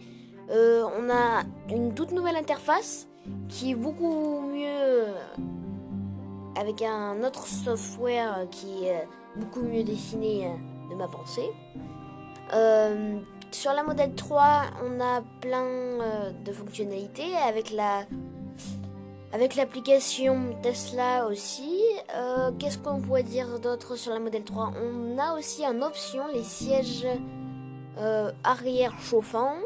euh, 0.51 0.83
on 0.99 1.09
a 1.09 1.43
une 1.73 1.93
toute 1.95 2.11
nouvelle 2.11 2.35
interface 2.35 3.07
qui 3.49 3.71
est 3.71 3.75
beaucoup 3.75 4.41
mieux 4.41 5.05
avec 6.55 6.83
un 6.83 7.23
autre 7.23 7.47
software 7.47 8.45
qui 8.51 8.85
est 8.85 9.07
beaucoup 9.35 9.61
mieux 9.61 9.83
dessiné 9.83 10.49
de 10.91 10.95
ma 10.95 11.07
pensée. 11.07 11.49
Euh, 12.53 13.19
sur 13.51 13.73
la 13.73 13.83
modèle 13.83 14.13
3, 14.15 14.63
on 14.83 14.99
a 15.01 15.21
plein 15.41 15.65
euh, 15.65 16.31
de 16.45 16.51
fonctionnalités 16.51 17.35
avec 17.35 17.71
la 17.71 18.05
avec 19.33 19.55
l'application 19.55 20.55
Tesla 20.61 21.27
aussi. 21.27 21.79
Euh, 22.15 22.51
qu'est-ce 22.59 22.77
qu'on 22.77 23.01
pourrait 23.01 23.23
dire 23.23 23.59
d'autre 23.59 23.95
sur 23.95 24.13
la 24.13 24.19
modèle 24.19 24.43
3 24.43 24.73
On 24.81 25.17
a 25.17 25.37
aussi 25.37 25.65
en 25.65 25.81
option 25.81 26.27
les 26.33 26.43
sièges 26.43 27.07
euh, 27.97 28.31
arrière 28.43 28.93
chauffants. 28.99 29.57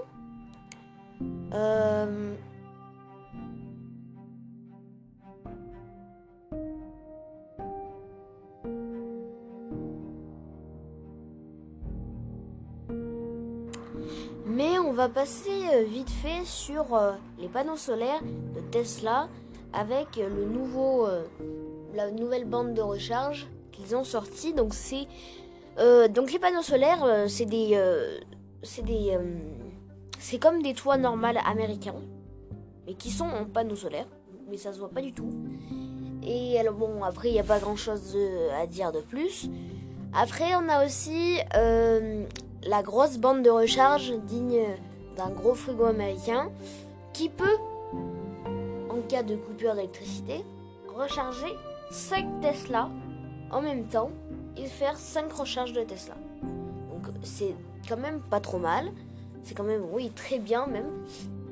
Mais 14.55 14.79
on 14.79 14.93
va 14.93 15.09
passer 15.09 15.67
euh, 15.73 15.83
vite 15.83 16.09
fait 16.09 16.45
sur 16.45 16.95
euh, 16.95 17.11
les 17.39 17.49
panneaux 17.49 17.75
solaires 17.75 18.21
de 18.23 18.61
Tesla 18.71 19.27
avec 19.75 20.15
le 20.17 20.45
nouveau, 20.45 21.05
euh, 21.05 21.23
la 21.93 22.11
nouvelle 22.11 22.45
bande 22.45 22.73
de 22.73 22.81
recharge 22.81 23.47
qu'ils 23.71 23.95
ont 23.95 24.03
sorti. 24.03 24.53
Donc 24.53 24.73
c'est 24.73 25.07
donc 26.09 26.31
les 26.31 26.39
panneaux 26.39 26.61
solaires, 26.61 27.25
c'est 27.27 27.45
des, 27.45 27.77
c'est 28.63 28.85
des, 28.85 29.17
c'est 30.19 30.39
comme 30.39 30.61
des 30.61 30.73
toits 30.73 30.95
normaux 30.95 31.37
américains, 31.45 32.01
mais 32.87 32.93
qui 32.93 33.11
sont 33.11 33.25
en 33.25 33.43
panneaux 33.43 33.75
solaires, 33.75 34.07
mais 34.49 34.55
ça 34.55 34.71
se 34.71 34.79
voit 34.79 34.87
pas 34.87 35.01
du 35.01 35.11
tout. 35.11 35.29
Et 36.23 36.57
alors 36.57 36.75
bon, 36.75 37.03
après 37.03 37.27
il 37.27 37.33
n'y 37.33 37.41
a 37.41 37.43
pas 37.43 37.59
grand 37.59 37.75
chose 37.75 38.17
à 38.57 38.65
dire 38.67 38.93
de 38.93 39.01
plus. 39.01 39.49
Après, 40.13 40.55
on 40.55 40.69
a 40.69 40.85
aussi 40.85 41.39
la 42.63 42.81
grosse 42.81 43.17
bande 43.17 43.43
de 43.43 43.49
recharge 43.49 44.13
digne 44.25 44.63
d'un 45.17 45.29
gros 45.29 45.55
frigo 45.55 45.83
américain 45.83 46.51
qui 47.11 47.27
peut, 47.27 47.57
cas 49.07 49.23
de 49.23 49.35
coupure 49.35 49.75
d'électricité, 49.75 50.43
recharger 50.95 51.55
5 51.91 52.41
Tesla 52.41 52.89
en 53.51 53.61
même 53.61 53.87
temps 53.87 54.11
et 54.57 54.65
faire 54.65 54.97
5 54.97 55.31
recharges 55.31 55.73
de 55.73 55.81
Tesla. 55.81 56.15
Donc 56.89 57.13
c'est 57.23 57.55
quand 57.87 57.97
même 57.97 58.19
pas 58.21 58.39
trop 58.39 58.57
mal. 58.57 58.91
C'est 59.43 59.53
quand 59.53 59.63
même, 59.63 59.83
oui, 59.91 60.09
très 60.15 60.39
bien 60.39 60.65
même. 60.65 60.89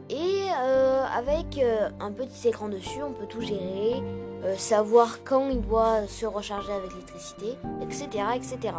Et 0.09 0.47
euh, 0.61 1.03
avec 1.05 1.57
euh, 1.57 1.89
un 1.99 2.11
petit 2.11 2.47
écran 2.47 2.67
dessus, 2.67 3.01
on 3.01 3.13
peut 3.13 3.27
tout 3.27 3.41
gérer, 3.41 4.01
euh, 4.43 4.55
savoir 4.57 5.23
quand 5.23 5.47
il 5.49 5.61
doit 5.61 6.07
se 6.07 6.25
recharger 6.25 6.71
avec 6.71 6.91
l'électricité, 6.91 7.55
etc. 7.81 8.25
etc. 8.35 8.73